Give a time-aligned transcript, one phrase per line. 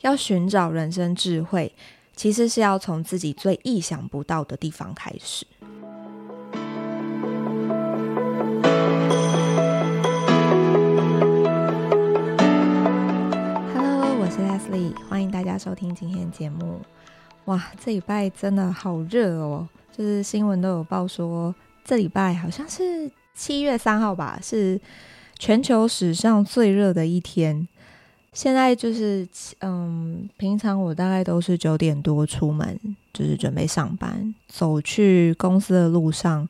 [0.00, 1.74] 要寻找人生智慧，
[2.16, 5.46] 其实是要从自己最意想不到的地方开始。
[13.74, 16.80] Hello，我是 Leslie，欢迎大家收听今天的节目。
[17.44, 19.68] 哇，这礼拜真的好热哦！
[19.94, 21.54] 就是新闻都有报说，
[21.84, 24.80] 这礼拜好像是七月三号吧，是
[25.38, 27.68] 全球史上最热的一天。
[28.32, 29.26] 现在就是，
[29.58, 32.78] 嗯，平常我大概都是九点多出门，
[33.12, 36.48] 就是准备上班，走去公司的路上，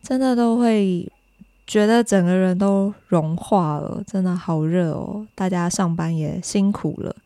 [0.00, 1.10] 真的都会
[1.66, 5.26] 觉得整个人都融化了，真的好热哦！
[5.34, 7.16] 大家上班也辛苦了。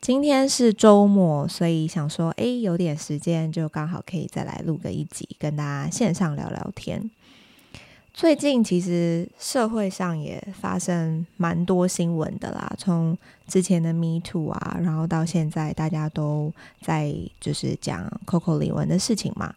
[0.00, 7.08] 今天是周末，所以想说，诶，有点时间，就刚好可以再来录个一集，跟大家线上聊聊天。
[8.14, 13.18] 最近其实社会上也发生蛮多新闻的啦，从
[13.48, 19.52] 之前的 Me Too 啊，然后到现在大家都在就是讲 Coco 李玟的事情嘛。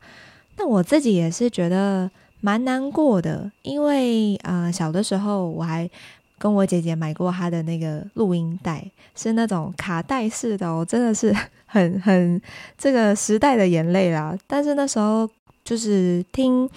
[0.57, 2.09] 那我自己也是觉得
[2.41, 5.87] 蛮难过的，因为啊、小的时候我还
[6.39, 8.83] 跟我姐姐买过她的那个录音带，
[9.15, 11.31] 是那种卡带式的哦，真的是
[11.67, 12.41] 很很
[12.75, 14.35] 这个时代的眼泪啦。
[14.47, 15.29] 但是那时候
[15.63, 16.67] 就是听。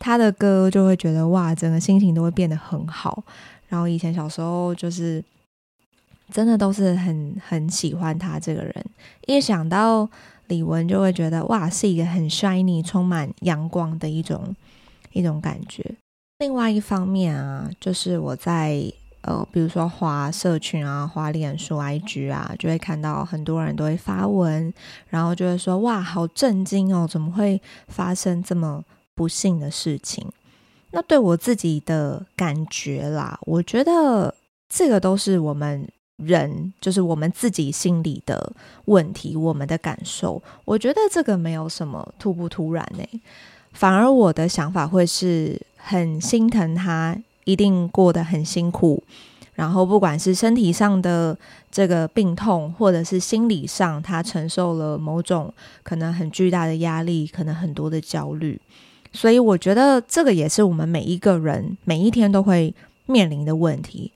[0.00, 3.22] 他的歌就会觉得哇，整个心情都会变得很好。
[3.68, 5.22] 然后以前小时候就是
[6.32, 8.84] 真的都是很很喜欢他这个人，
[9.26, 10.08] 一想到
[10.48, 14.56] 李玟就会觉得哇，是一个很 shiny、充满阳光的一种
[15.12, 15.94] 一种感觉。
[16.38, 18.82] 另外一方面啊，就是我在
[19.20, 24.72] 呃，比如说滑社群啊、滑脸书、IG 啊，就会看到很多人都会发文，
[25.08, 28.82] 然后就会说哇，好震惊哦，怎么会发生这么
[29.20, 30.26] 不幸的事情，
[30.92, 34.34] 那对我自己的感觉啦，我觉得
[34.66, 38.50] 这个都是我们人，就是我们自己心里的
[38.86, 40.42] 问题，我们的感受。
[40.64, 43.04] 我觉得这个没有什么突不突然呢、
[43.74, 47.14] 反而我的想法会是很心疼他，
[47.44, 49.04] 一定过得很辛苦。
[49.52, 51.36] 然后不管是身体上的
[51.70, 58.58] 这个病痛，或者是心理上他承受了某种可能很巨大的压力，可能很多的焦虑。
[59.12, 62.74] 所以我觉得这个也是我们每一个人每一天都会
[63.06, 64.12] 面临的问题，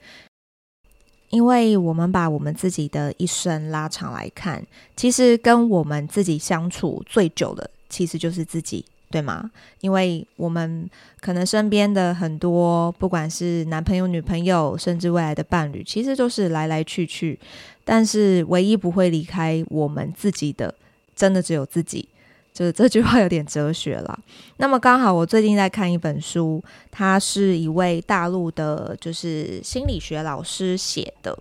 [1.31, 4.65] 因为我们把我们自己的一生拉长来看，
[4.97, 9.51] 其实跟我们自己相处最久的其实就是自己，对吗？
[9.81, 10.89] 因为我们
[11.21, 17.39] 可能身边的很多，不管是男朋友、女朋友，甚至未来的伴侣，其实都是来来去去，
[17.85, 20.73] 但是唯一不会离开我们自己的，
[21.17, 22.09] 真的只有自己。
[22.55, 24.19] 就是这句话有点哲学了。
[24.59, 31.37] 那么刚好我最近在看一本书，他是一位大陆的，就是心理学老师写的。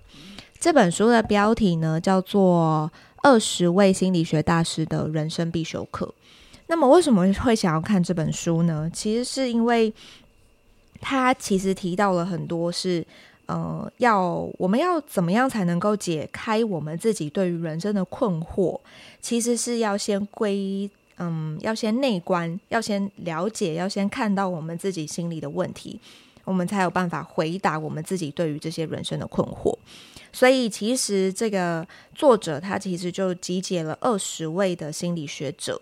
[0.59, 2.91] 这本书的标题呢叫做
[3.21, 6.05] 《二十位心理学大师的人生必修课》。
[6.65, 8.89] 那么为什么会想要看这本书呢？
[8.91, 9.93] 其实是因为
[10.99, 13.05] 他其实提到了很多是。
[13.45, 18.79] 呃，要我们要怎么样才能够解开我们自己对于人生的困惑？
[19.19, 25.99] 其实是要先归，嗯，要先内观，要先了解，要先看到我们自己心里的问题，
[26.43, 29.77] 我们才有办法回答我们自己对于这些人生的困惑。
[30.31, 35.79] 所以，其实这个作者他其实就集结了二十位的心理学者，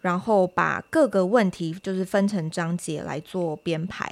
[0.00, 4.10] 然后把各个问题就是分成章节来做编排。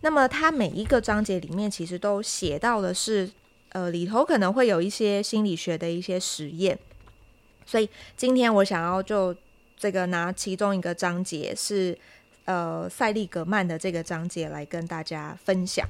[0.00, 3.30] 那么，他每一个章节里面其实都写到的是，
[3.70, 6.78] 呃，里头可能会有一些心理学的一些实验。
[7.66, 9.34] 所以今天我想要就
[9.76, 11.96] 这个拿其中一个章节是，
[12.44, 15.86] 呃，塞利格曼的这个章节来跟大家分享。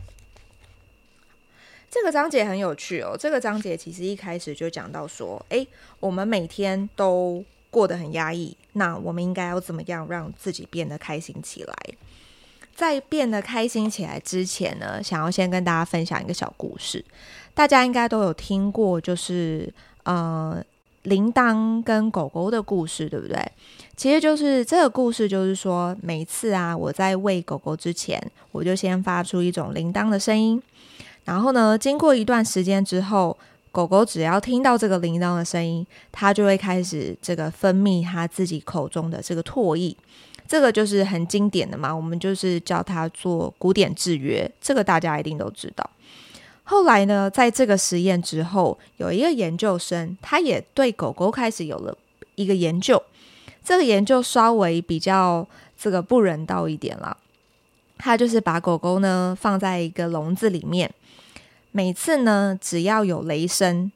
[1.91, 3.17] 这个章节很有趣哦。
[3.19, 5.67] 这个章节其实一开始就讲到说，诶，
[6.01, 11.75] 我们每天都过得很压抑，那我们应该要怎么样让自己变得开心起来？
[12.75, 17.05] 在变得开心起来之前呢，想要先跟大家分享一个小故事。
[17.55, 19.73] 大家应该都有听过，就是
[20.03, 20.61] 呃，
[21.05, 23.43] 铃铛跟狗狗的故事，对不对？
[23.97, 28.21] 其实就是这个故事，就是说，每次啊，我在喂狗狗之前，
[28.53, 30.61] 我就先发出一种铃铛的声音，
[31.25, 33.37] 然后呢，经过一段时间之后，
[33.71, 39.97] 狗狗只要听到这个铃铛的声音，它就会开始这个分泌它自己口中的这个唾液。
[40.47, 45.89] 这个就是很经典的嘛，我们就是叫它做古典制约，这个大家一定都知道。
[46.65, 51.97] 后来呢，在这个实验之后，有一个研究生，他也对狗狗开始有了
[52.35, 53.03] 一个研究。
[53.63, 55.47] 这个研究稍微比较
[55.79, 57.17] 这个不人道一点了，
[57.99, 60.91] 他就是把狗狗呢放在一个笼子里面，
[61.71, 63.91] 每次呢只要有雷声，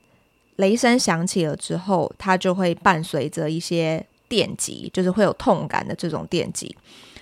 [0.56, 6.76] 雷声响起了之后，它就会伴随着一些电击，就是会有痛感的这种电击。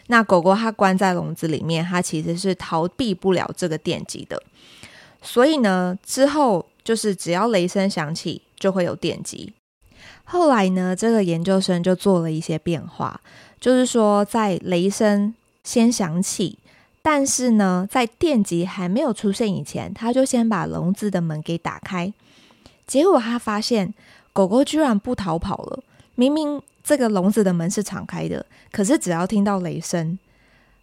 [0.09, 4.41] 那狗狗它关在笼子里面，它其实是逃避不了这个电击的。
[5.27, 9.53] 所以呢，之后就是只要雷声响起，就会有电击。
[10.25, 13.21] 后来呢，这个研究生就做了一些变化，
[13.61, 15.35] 就是说在雷声
[15.65, 16.59] 先响起，
[17.03, 22.13] 但是呢，在电击还没有出现以前，他就先把笼子的门给打开。
[22.87, 23.93] 结果他发现，
[24.33, 25.83] 狗狗居然不逃跑了。
[26.15, 30.19] 明明这个笼子的门是敞开的，可是只要听到雷声，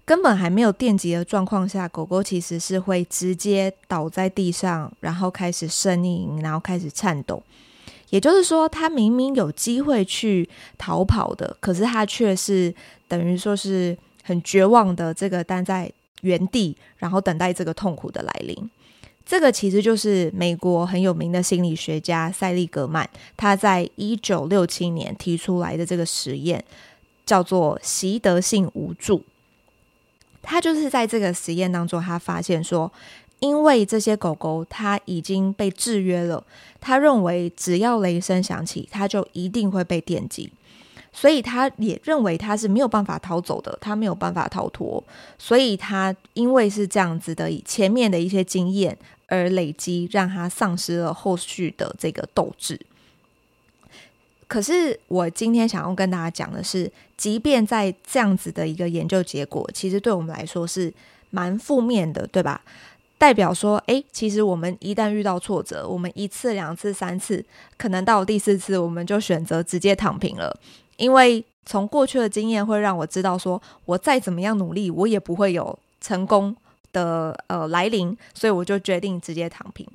[0.06, 7.42] 根本还没有电击的状况下，狗狗其实是会直接倒在地上，然后开始呻吟，然后开始颤抖。
[8.10, 10.48] 也就是说，它明明有机会去
[10.78, 12.74] 逃跑的，可是它却是
[13.08, 15.92] 等于说是很绝望的，这个待在
[16.22, 18.70] 原地，然后等待这个痛苦的来临。
[19.26, 26.64] 这个其实就是美国很有名的心理学家塞利格曼，他在一九六七年提出来的这个实验，
[27.26, 29.24] 叫做习得性无助。
[30.44, 32.92] 他就是在这个实验当中，他发现说，
[33.40, 36.44] 因为这些狗狗它已经被制约了，
[36.80, 40.52] 他认为只要雷声响起，它就一定会被电击。
[41.16, 45.04] 所以他也认为他是没有办法逃走的，他没有办法逃脱，
[45.38, 48.98] 所以他因为是这样子的，以前面的一些经验
[49.28, 52.80] 而累积，让他丧失了后续的这个斗志。
[54.54, 60.94] 可是我今天想要跟大家讲的是，即便在这样子的一个研究结果，其实对我们来说是
[61.32, 62.62] 蛮负面的，对吧？
[63.18, 67.44] 代表说，诶，其实我们一旦遇到挫折，我们一次、两次、三次，
[67.80, 70.56] 可能到第四次，我们就选择直接躺平了。
[70.98, 76.56] 因为从过去的经验会让我知道，说我再怎么样努力，我也不会有成功
[76.92, 79.88] 的呃来临，所以我就决定直接躺平。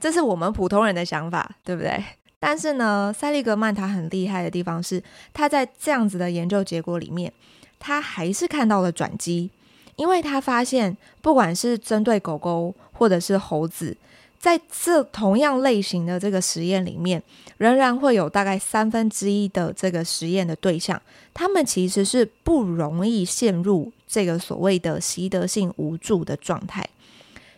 [0.00, 2.02] 这是我们普通人的想法，对不对？
[2.46, 5.02] 但是呢，塞利格曼他很厉害的地方是，
[5.32, 7.32] 他在这样子的研究结果里面，
[7.80, 9.48] 他还是看到了转机，
[9.96, 13.96] 因为他发现，不管是针对狗狗或者是猴子。
[14.38, 17.22] 在这同样类型的这个实验里面，
[17.56, 21.00] 仍然会有大概三分之一的这个实验的对象，
[21.32, 26.86] 他们其实是不容易陷入这个所谓的习得性无助的状态。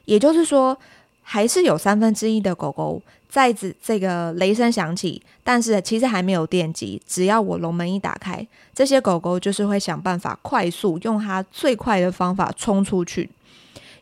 [0.04, 0.78] 也就是说，
[1.22, 13.28] 还是有三分之一的狗狗在这这个雷声响起，但是其实还没有电击，只要我笼门一打开，这些狗狗就是会想办法快速用它最快的方法冲出去。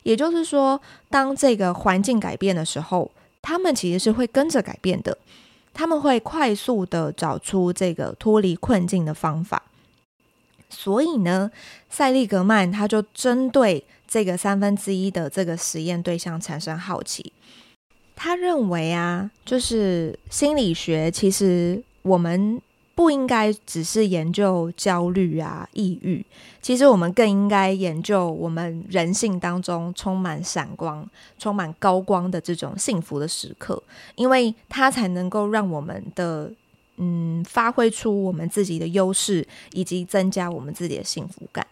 [0.03, 0.79] 也就是说，
[1.09, 3.11] 当这个环境改变的时候，
[3.41, 5.17] 他们其实是会跟着改变的。
[5.73, 9.63] 他们会快速的找出这个脱离困境的方法。
[10.69, 11.51] 所以呢，
[11.89, 17.33] 塞利格曼他就针对这个三分之一的这个实验对象产生好奇。
[18.25, 22.59] 他认为啊，就是心理学其实我们。
[22.95, 26.25] 不应该只是研究焦虑啊、抑郁，
[26.61, 31.05] 其实我们更应该研究我们人性当中充满闪光、
[31.37, 33.83] 充满高光的这种幸福的时刻，
[34.15, 36.49] 因为它才能够让我们的
[36.95, 41.67] 嗯发挥出我们自己的优势，以及增加我们自己的幸福感。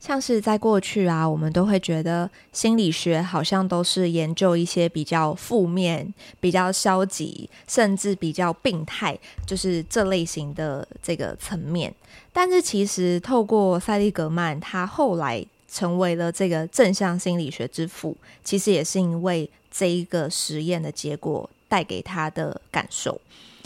[0.00, 9.16] 像是在过去啊，我们都会觉得心理学好像都是研究一些比较负面、比较消极，甚至比较病态，
[9.46, 11.94] 就是这类型的这个层面。
[12.32, 23.20] 但是其实透过塞利格曼，他后来成为了这个正向心理学之父，其实也是因为这一个实验的结果带给他的感受。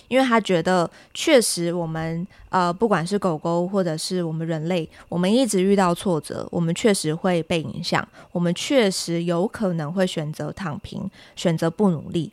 [0.09, 12.31] 因为他觉得，确实我们呃，不管是狗狗或者是我们人类，我们一直遇到挫折，我们确实会被影响，我们确实有可能会选择躺平，选择不努力。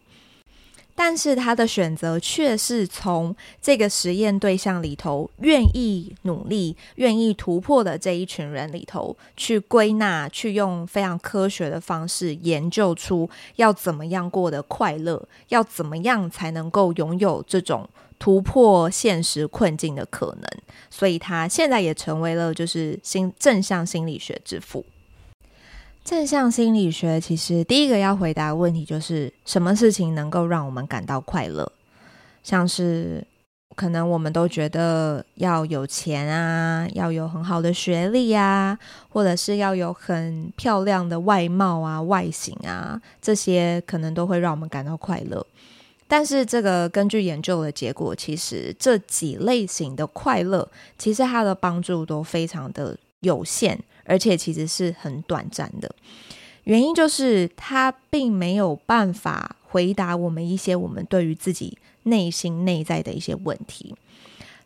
[1.04, 17.90] 但是他的选择却是从这个实验对象里头愿意努力、愿意突破的这一群人里头去归纳，去用非常科学的方式研究出要怎么样过得快乐，要怎么样才能够拥有这种
[18.20, 20.48] 突破现实困境的可能。
[20.92, 24.86] 所以他现在也成为了就是心正向心理学之父。
[26.04, 31.72] 正向心理学其实第一个要回答的问题就是什么事情能够让我们感到快乐？
[32.44, 33.26] 像是
[33.76, 38.78] 可能我们都觉得要有钱啊，要有很好的学历啊，
[39.10, 45.46] 或者是要有很漂亮的外貌啊、外形啊，这些可能都会让我们感到快乐。
[46.08, 50.68] 但是这个根据研究的结果，其实这几类型的快乐，
[50.98, 53.80] 其实它的帮助都非常的有限。
[54.06, 55.94] 而且其实是很短暂的，
[56.64, 63.96] 原因就是他并没有办法回答我们一些我们对于自己内心内在的一些问题，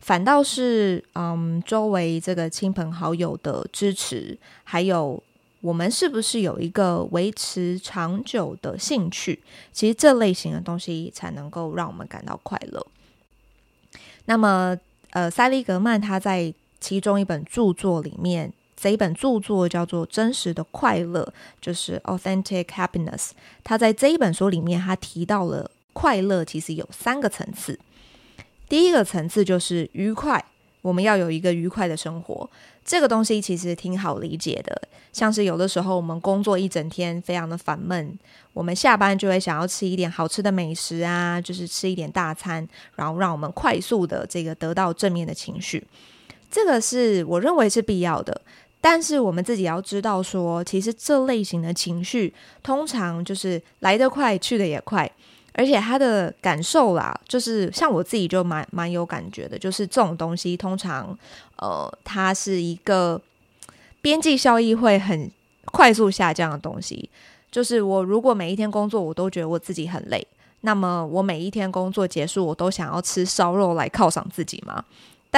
[0.00, 5.22] 反倒是嗯，周围这个亲朋好友的支持，还有
[5.60, 12.86] 我们是不是有一个维持长久的兴趣，其实这类型的东西才能够让我们感到快乐。
[14.24, 14.76] 那么，
[15.10, 18.52] 呃，塞利格曼他在其中一本著作里面。
[18.76, 21.24] 这一本著作叫做《真实的快乐》，
[21.60, 23.30] 就是 Authentic Happiness。
[23.64, 27.78] 他在这一本书里面，他提到了快乐其实有三个层次。
[28.68, 30.44] 第一个层次就是愉快，
[30.82, 32.50] 我们要有一个愉快的生活。
[32.84, 34.80] 这个东西其实挺好理解的，
[35.12, 38.16] 像是有的时候我们工作一整天非常的烦闷，
[38.52, 45.84] 我们下班就会想要吃一点好吃的美食啊，就是吃一点大餐，然后让我们快速的这个得到正面的情绪。
[46.48, 48.40] 这个是我认为是必要的。
[48.88, 55.10] 但是我们自己要知道说，其实这类型的情绪通常就是来得快，去得也快，
[55.54, 61.18] 而且他的感受啦，就是像我自己就蛮蛮有感觉的，就是这种东西通常，
[61.56, 63.20] 呃，它是一个
[64.00, 65.28] 边际效益会很
[65.64, 67.10] 快速下降的东西。
[67.50, 70.24] 就是我如果每一天工作，我都觉得我自己很累，
[70.60, 74.84] 那么我每一天工作结束，我都想要吃烧肉来犒赏自己嘛。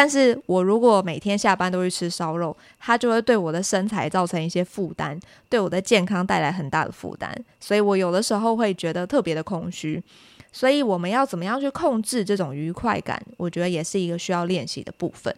[0.00, 10.00] 但是我如果每天下班都去吃烧肉，它就会对我的身材造成一些负担，对我的健康带来很大的负担，所以我有的时候会觉得特别的空虚。
[10.52, 13.20] 所以我们要怎么样去控制这种愉快感？
[13.38, 15.34] 我觉得也是一个需要练习的部分。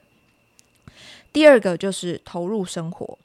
[1.33, 3.19] 第二个就是投入生活。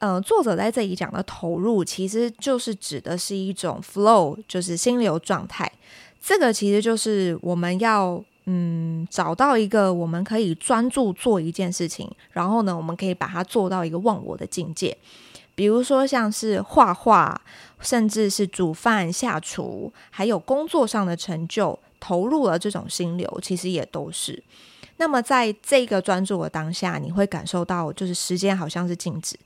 [0.00, 5.72] 嗯、作者在这里讲的投入，其实就是指的是一种 flow，就是心流状态。
[6.20, 8.22] 这个其实就是我们要。
[8.44, 14.96] 嗯，找到一个我们可以专注做一件事情，然后呢，我们可以把它做到一个忘我的境界。
[15.54, 17.40] 比如说，像是画画，
[17.80, 24.42] 甚至是煮饭、下厨，还有工作上的成就，投入了这种心流，其实也都是。
[24.96, 29.36] 那么，在这个专注的当下，你会感受到，就是时间好像是静止。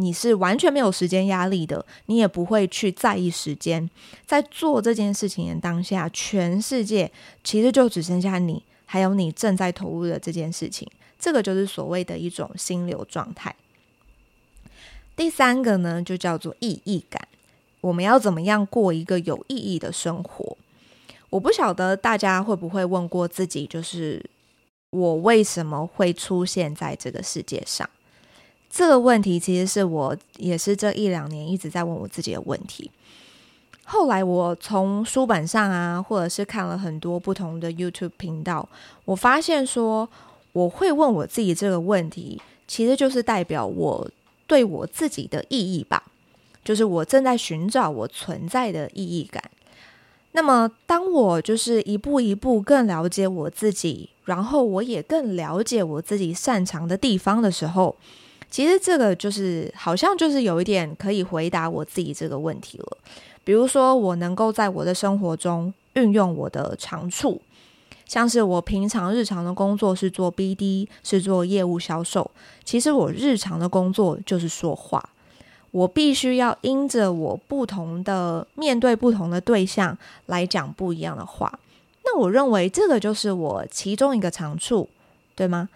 [0.00, 3.90] 你是完全没有时间压力的，你也不会去在意时间，
[4.24, 7.10] 在做这件事情的当下，全世界
[7.42, 10.88] 其实就只剩下你，还有你正在投入的这件事情，
[11.18, 13.56] 这个就是所谓的一种心流状态。
[15.16, 17.26] 第三个呢，就叫做意义感。
[17.80, 20.56] 我们要怎么样过一个有意义的生活？
[21.30, 24.24] 我不晓得大家会不会问过自己，就是
[24.90, 27.90] 我为什么会出现在这个世界上？
[28.70, 32.90] 这个问题其实是我也是这一两年一直在问我自己的问题。
[33.84, 38.68] 后来我从书本上啊，或者是看了很多不同的 YouTube 频道，
[39.06, 40.06] 我发现说
[40.52, 44.10] 我会问我自己这个问题，其实就是代表我
[44.46, 46.02] 对我自己的意义吧，
[46.62, 49.42] 就是我正在寻找我存在的意义感。
[50.32, 57.96] 那么，当我就是一步一步更了解我自己，然后我也更了解我自己擅长的地方的时候。
[58.50, 62.98] 其实这个就是好像就是有一点可以回答我自己这个问题了。
[63.44, 67.40] 比如说，我能够在我的生活中运用我的长处，
[68.06, 72.30] 像是我平常日常的工作是做 BD，是做业务销售。
[72.64, 75.02] 其实我日常的工作就是说话，
[75.70, 81.58] 我必须要因着我不同的面对不同的对象来讲不一样的话。
[82.04, 84.88] 那我认为这个就是我其中一个长处，
[85.34, 85.68] 对吗？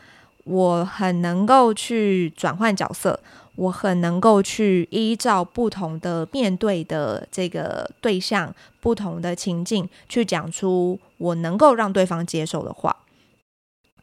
[0.45, 3.19] 我很能够去转换角色，
[3.57, 12.97] 我很能够去依照不同的面对的这个对象、不同的情境，去讲出我能够让对方接受的话。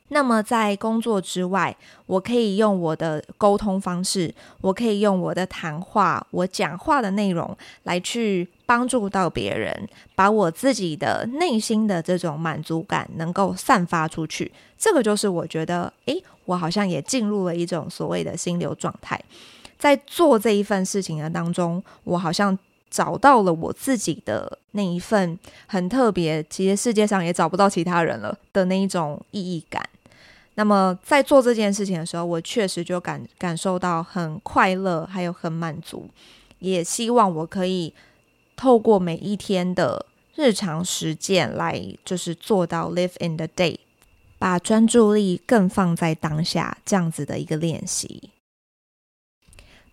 [0.10, 1.76] 那么在工作之外，
[2.06, 14.52] 我可以用我的沟通方式，我可以用我的谈话，我讲话的内容来去帮助到别人，把我自己的内心的这种满足感能够散发出去。
[14.78, 19.20] 这个就是我觉得，诶，我好像也进入了一种所谓的心流状态，
[19.78, 22.58] 在做这一份事情的当中，我好像。
[22.92, 25.38] 找到了我自己的那一份
[25.68, 29.88] 很特别，其实世界上也找不到其他人了的那一种意义感。
[30.60, 36.10] 那么在做这件事情的时候，我确实就感感受到很快乐，还有很满足。
[36.58, 37.94] 也希望我可以
[38.58, 43.78] 透过每一天的日常实践来，就是做到 live in the day，
[44.38, 48.32] 把专注力更放在当下这样子的一个练习。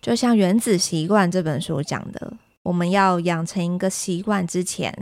[0.02, 2.32] 就像《原子习惯》这本书讲的。
[2.64, 4.92] 我们要养成一个习惯之前，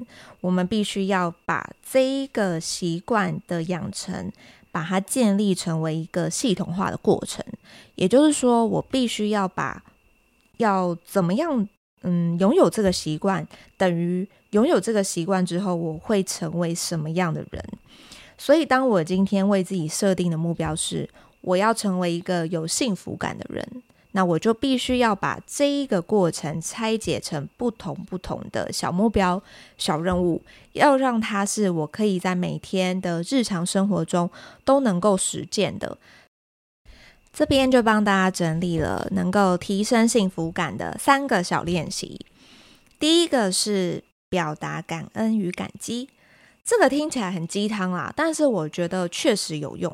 [0.43, 4.31] 我们必须要把这一个习惯的养成，
[4.75, 7.45] 把它建立成为一个系统化的过程。
[7.95, 9.81] 也就是说，我必须要把
[10.57, 11.69] 要怎么样
[12.03, 17.65] 嗯，拥有这个习惯等于拥有这个习惯之后，我会成为什么样的人？
[18.37, 21.09] 所以，当我今天为自己设定的目标是
[21.41, 23.65] 我要成为一个有幸福感的人，
[24.17, 29.43] 那我就必须要把这一个过程拆解成不同不同的小目标、
[29.77, 30.41] 小任务，
[30.73, 34.31] 要让它是我可以在每天的日常生活中
[34.65, 35.99] 都能够实践的。
[37.33, 42.25] 这边就帮大家整理了能够提升幸福感的三个小练习。
[43.01, 46.09] 第一个是表达感恩与感激，
[46.65, 49.93] 这个听起来很鸡汤啦，但是我觉得确实有用，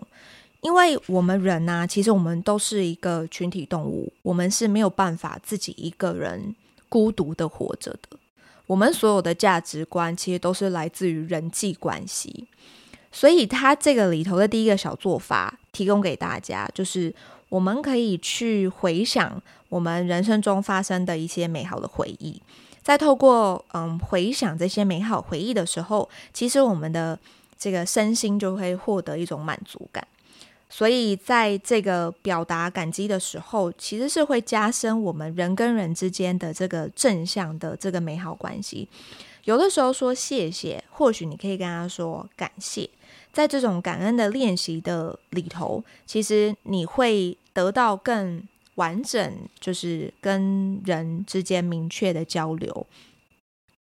[0.60, 6.54] 因为我们人呐，其实我们都是一个群体动物，我们是没有办法自己一个人
[6.88, 8.18] 孤独的活着的。
[8.66, 12.46] 我们所有的价值观其实都是来自于人际关系。
[13.10, 17.12] 所以，他这个里头的第一个小做法，提供给大家，就是
[17.48, 22.40] 我们可以去回想我们人生中发生的一些美好的回忆，
[22.82, 27.18] 在透过嗯回想这些美好回忆的时候，其实我们的
[27.58, 30.06] 这个身心就会获得一种满足感。
[30.72, 38.88] 所以，在这个表达感激的时候，其实是会加深我们人跟人之间的这个正向的这个美好关系。
[39.44, 42.88] 有的时候说谢谢，或许你可以跟他说感谢。
[43.32, 48.42] 在这种感恩的练习的里头，其实你会得到更
[48.76, 52.86] 完整，就是跟人之间明确的交流。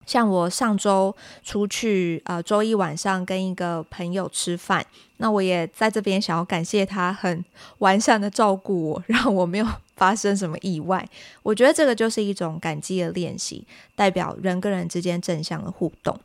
[0.10, 4.84] 像我上周出去，呃，周一晚上跟一个朋友吃饭，
[5.18, 7.46] 那我也在这边想要感谢他很
[7.78, 11.08] 完善的照顾我， 让我没有发生什么意外。
[11.44, 16.20] 我觉得这个就是一种感激的练习，代表人跟人之间正向的互动。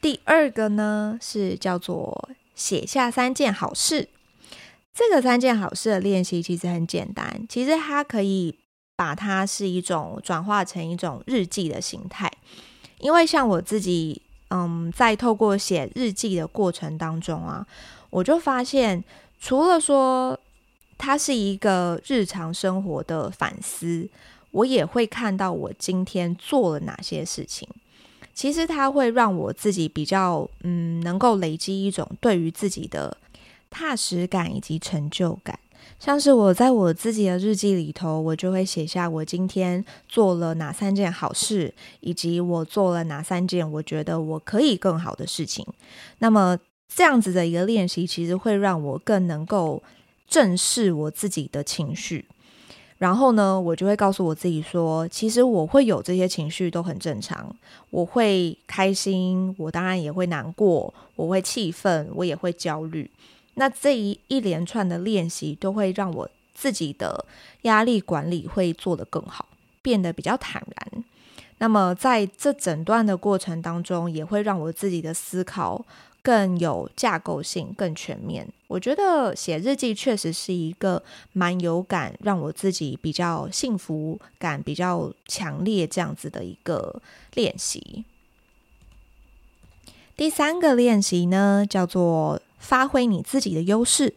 [0.00, 4.08] 第二个呢，是叫做写下三件好事。
[4.94, 8.56] 这个三件好事的练习其实很简单，其实它可以
[8.96, 12.32] 把它是一种转化成一种日记的形态。
[13.00, 17.66] 因为像我自己，嗯，在透过写日记的过程当中啊，
[18.10, 19.02] 我就发现，
[19.40, 20.38] 除了说
[20.98, 24.08] 它是一个日常生活的反思，
[24.50, 27.68] 我也会看到我今天做了哪些事情。
[28.32, 33.16] 其实它会让我自己比较，嗯，能够累积一种对于自己的
[33.68, 35.58] 踏实感以及成就感。
[36.00, 45.64] 像是我在我自己的日记里头，我就会写下我今天做了哪三件好事，以及我做了哪三件我觉得我可以更好的事情。
[46.20, 46.58] 那么
[46.88, 49.82] 这样子的一个练习，其实会让我更能够
[50.26, 52.24] 正视我自己的情绪。
[52.96, 57.54] 然后呢，我就会告诉我自己说，其实我会有这些情绪都很正常。
[57.90, 63.10] 我会开心，我当然也会难过，我会气愤，我也会焦虑。
[63.60, 67.26] 那这一一连串的练习都会让我自己的
[67.62, 69.46] 压力管理会做得更好，
[69.82, 71.04] 变得比较坦然。
[71.58, 75.84] 那么在这整段的过程当中，也会让我自己的思考。
[76.22, 78.46] 更有架构性、更全面。
[78.68, 87.00] 我觉得写日记确实是一个蛮有感，让我自己比较幸福感比较强烈这样子的一个
[87.32, 88.04] 练习。
[90.14, 94.14] 第三个练习呢，叫做发挥你自己的优势。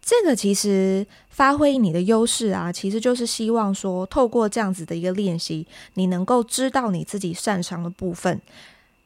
[0.00, 8.40] 这个其实发挥你的优势啊，其实就是希望说，透过这样子的一个练习，你能够知道你自己擅长的部分。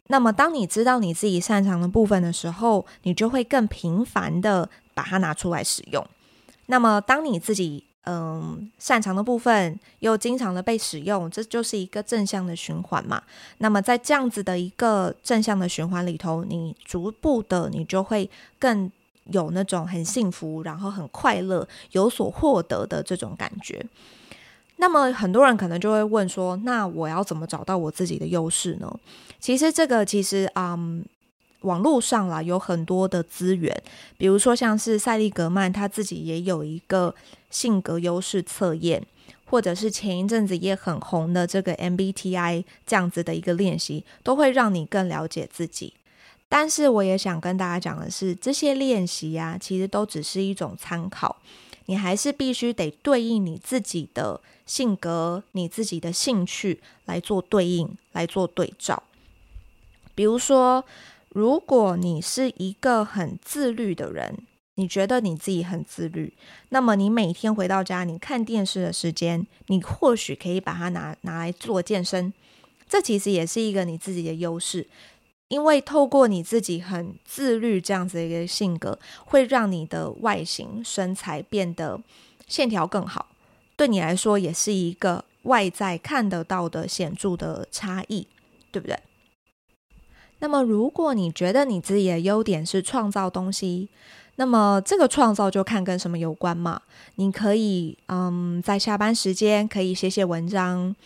[0.09, 6.07] 那么，当你知道你自己擅长的部分的时候，你就会更频繁的把它拿出来使用。
[6.67, 13.23] 那么，当你自己嗯擅长的部分又经常的被使用，这就是一个正向的循环嘛。
[13.59, 18.91] 那么，在这样子的一个正向的循环里头，你逐步的你就会更
[19.27, 23.85] 有那种很幸福，然后很快乐，有所获得的这种感觉。
[24.77, 28.91] 那么很多人可能就会问说：“那我要怎么找到我自己的优势呢？”
[29.39, 31.05] 其实这个其实嗯，
[31.61, 33.83] 网络上啦有很多的资源，
[34.17, 37.15] 比如说像是赛利格曼他自己也有一个
[37.51, 39.05] 性格优势测验，
[39.45, 45.93] 或者是前一阵子也很红的这个 MBTI 这样子的一个练习，都会让你更了解自己。
[46.49, 51.37] 但是我也想跟大家讲的是，这些练习呀，其实都只是一种参考。
[51.87, 59.03] 你还是必须得对应你自己的性格、你自己的兴趣来做对应、来做对照。
[60.15, 60.85] 比如说，
[61.31, 64.37] 如果你是一个很自律的人，
[64.75, 66.33] 你觉得你自己很自律，
[66.71, 72.33] 那么你每天回到家，你看电视的时间，你或许可以把它拿拿来做健身。
[72.89, 74.87] 这其实也是一个你自己的优势。
[75.49, 82.01] 因为透过你自己很自律这样子的一个性格，会让你的外形身材变得
[82.47, 83.27] 线条更好，
[83.77, 88.29] 对你来说也是一个外在看得到的显著的差异，
[88.71, 88.97] 对不对？
[90.41, 93.89] 那么，如果你觉得你自己的优点是创造东西，
[94.37, 96.81] 那么这个创造就看跟什么有关嘛？
[97.17, 100.97] 你可以，嗯，在下班时间可以写写文章，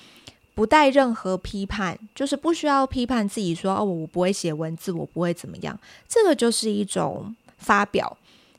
[0.55, 5.77] 不带任何批判，就是不需要批判自己说，哦，我不会写文字，我不会怎么样，
[6.09, 8.17] 这个就是一种发表。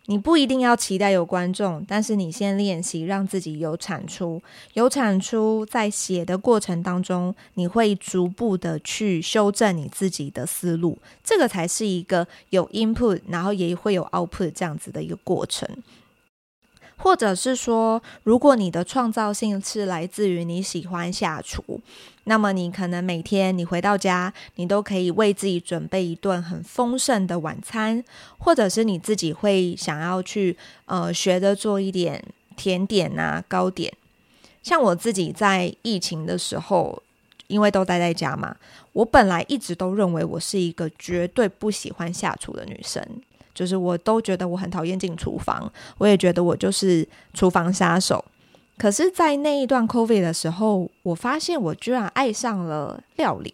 [0.07, 4.41] 你不一定要期待有观众，但是你先练习，让自己有产出。
[4.73, 15.67] 有产出，在写的过程当中，你会逐步的去修正你自己的思路，这个才是一个有 input，然后也会有 output 这样子的一个过程。
[16.97, 21.79] 或者是说，如果你的创造性是来自于你喜欢下厨，
[22.23, 28.03] 那么你可能每天你回到家，你都可以为自己准备一顿很丰盛的晚餐，
[28.37, 32.23] 或者是你自己会想要去呃学着做一点
[32.55, 33.93] 甜点啊、糕点。
[34.63, 37.03] 像我自己在疫情的时候，
[37.47, 38.55] 因为都待在家嘛，
[38.93, 43.05] 我本来一直都认为我是一个绝对不喜欢下厨的女生。
[43.55, 48.23] 就是我都觉得我很讨厌进厨房，我也觉得我就是厨房杀手。
[48.77, 53.53] 可是，在那一段 COVID 的时候，我发现我居然爱上了料理，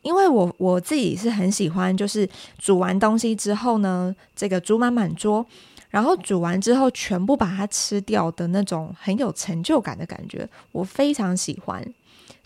[0.00, 2.26] 因为我我自己是很喜欢，就是
[2.58, 5.44] 煮完东西之后呢，这个煮满满桌，
[5.90, 11.84] 然后煮完之后全部把它吃掉的那种很有成就感的感觉，我非常喜欢。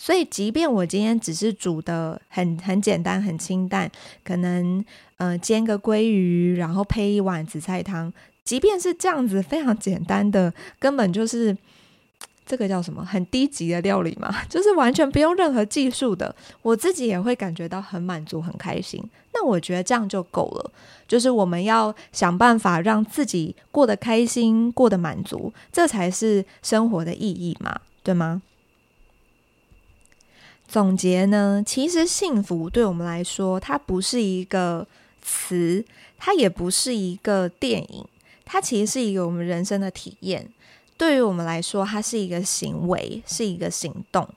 [0.02, 3.90] 所以，即便我今天只是煮的很很简单、很清淡，
[4.24, 4.82] 可能
[5.18, 8.10] 呃煎个鲑鱼，然后配一碗紫菜汤，
[8.42, 11.54] 即便是这样子非常简单的，根本就是
[12.46, 19.04] 这个叫什么很低级的料理嘛， 就是完全不用任何技术的，我自己也会感觉到很满足、很开心。
[19.34, 20.72] 那我觉得这样就够了，
[21.06, 28.40] 就是我们要想办法让自己过得开心、过得满足，这才是生活的意义嘛，对吗？
[30.70, 34.86] 总结呢，其实幸福对我们来说，它不是一个
[35.20, 35.84] 词，
[36.16, 38.06] 它也不是一个电影，
[38.44, 40.48] 它其实是一个我们人生的体验。
[40.96, 44.28] 对于我们来说，它是一个行为，是一个行动。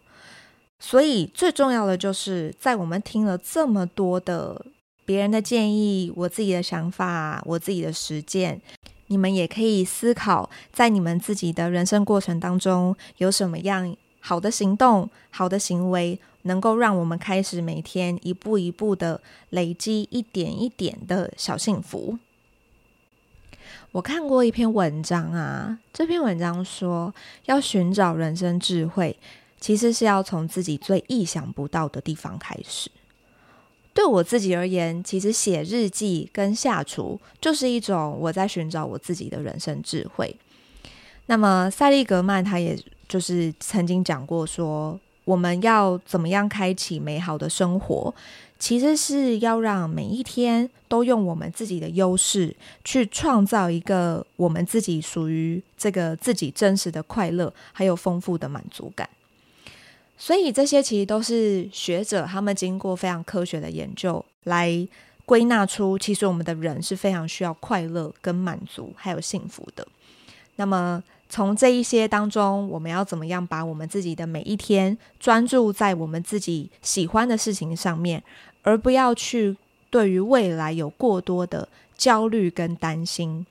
[0.80, 4.66] 所以最重要的就是，在我们听了这么多的
[5.06, 8.60] 别人的建议、我自己的想法、我自己的实践，
[9.06, 13.96] 你们也可以思考，在你们自己的人生过程当中有什么样。
[14.26, 22.18] 好的行动，好的行为，能够让我们开始每天一步一步的累积一点一点的小幸福。
[23.92, 27.14] 我看过一篇文章啊，这篇文章说，
[27.48, 29.20] 要寻找人生智慧，
[29.60, 32.90] 其实是要从自己最意想不到的地方开始。
[33.94, 40.34] 对我自己而言，其实写日记跟下厨就是一种我在寻找我自己的人生智慧。
[41.26, 42.82] 那么，塞利格曼他也。
[43.08, 48.14] 就是曾经讲过说，我们要怎么样开启美好的生活，
[48.58, 59.08] 其实是要让每一天都用我们自己的优势去创造一个我们自己属于这个自己真实的快乐，还有丰富的满足感。
[60.18, 64.88] 所以这些其实都是学者他们经过非常科学的研究来
[65.26, 69.88] 归纳出，其实我们的人是非常需要快乐跟满足还有幸福的。
[70.56, 71.04] 那么。
[71.34, 78.24] 从这一些当中，我们要怎么样把我们自己的每一天专注在我们自己喜欢的事情上面，
[78.62, 79.58] 而不要去
[79.90, 81.68] 对于未来有过多的
[81.98, 83.44] 焦虑跟担心。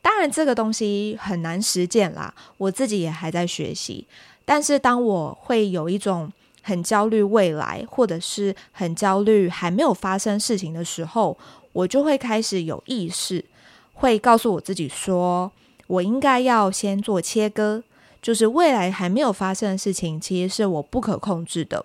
[0.00, 4.06] 当然，这个东西很难实践啦，我自己也还在学习。
[4.46, 11.36] 但是，当我会有一种很焦虑未来，或者是很焦虑还没有发生事情的时候，
[11.74, 13.44] 我就会开始有意识，
[13.92, 15.52] 会告诉我自己说，
[15.88, 17.82] 我应该要先做切割，
[18.22, 21.84] 就是未来还没有发生的事情，其实是我不可控制的。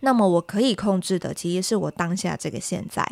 [0.00, 3.06] 那么我可以控制的，其实是我当下这个现在。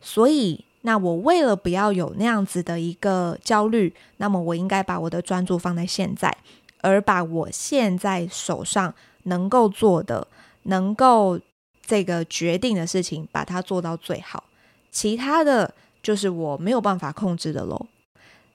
[0.00, 6.36] 所以，那我为了不要有那样子的一个焦虑，那么我应该把我的专注放在现在，
[6.82, 10.26] 而把我现在手上能够做的、
[10.64, 11.38] 能够
[11.86, 14.44] 这个决定的事情，把它做到最好。
[14.90, 17.86] 其他的就是我没有办法控制的喽。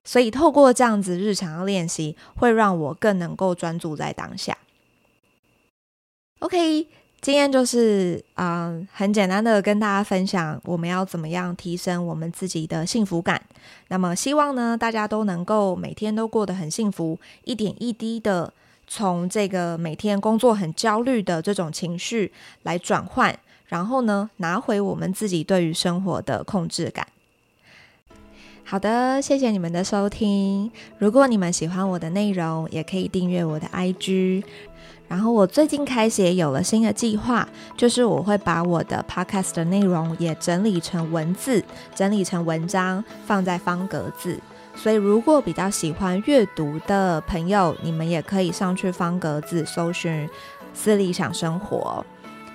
[0.05, 4.55] 所以，透过这样子日常的练习，会让我更能够专注在当下。
[6.39, 6.87] OK，
[7.21, 13.41] 今天就是嗯，很简单的跟大家分享，我们要怎么样提升我们自己的幸福感。
[13.87, 18.53] 那么，希望呢，大家都能够每天都过得很幸福，一点一滴的
[18.85, 27.07] 从这个每天工作很焦虑的这种情绪来转换，然后呢，拿回我们自己对于生活的控制感。
[28.67, 30.71] 好的，谢谢你们的收听。
[30.97, 34.43] 如果你们喜欢我的内容，也可以订阅我的 IG。
[35.07, 37.47] 然后我最近开始也有了新的计划，
[37.77, 44.39] 就是我会把我的 podcast 的内容也整理成文字，整理成文章，放在方格子。
[44.75, 50.27] 所以如果比较喜欢阅读的朋友，你们也可以上去方格子搜寻
[50.73, 52.03] “私理想生活”，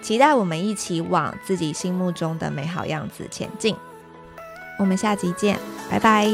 [0.02, 3.76] 期待我们一起往自己心目中的美好样子前进。
[4.80, 5.58] 我们下集见
[5.90, 6.26] 拜拜。